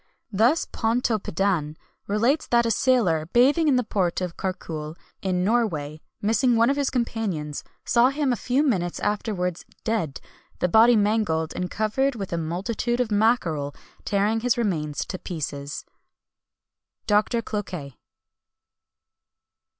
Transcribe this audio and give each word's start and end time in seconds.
Thus 0.31 0.65
Pontoppidan 0.65 1.75
relates 2.07 2.47
that 2.47 2.65
a 2.65 2.71
sailor, 2.71 3.27
bathing 3.33 3.67
in 3.67 3.75
the 3.75 3.83
port 3.83 4.19
of 4.19 4.35
Carcule, 4.35 4.95
in 5.21 5.43
Norway, 5.43 6.01
missing 6.23 6.55
one 6.55 6.71
of 6.71 6.75
his 6.75 6.89
companions, 6.89 7.63
saw 7.85 8.09
him 8.09 8.33
a 8.33 8.35
few 8.35 8.63
minutes 8.63 8.99
afterwards 9.01 9.63
dead, 9.83 10.19
the 10.57 10.67
body 10.67 10.95
mangled 10.95 11.53
and 11.55 11.69
covered 11.69 12.15
with 12.15 12.33
a 12.33 12.37
multitude 12.39 12.99
of 12.99 13.11
mackerel, 13.11 13.75
tearing 14.03 14.39
his 14.39 14.57
remains 14.57 15.05
to 15.05 15.19
pieces." 15.19 15.85
DR. 17.05 17.21
CLOQUET. 17.43 17.93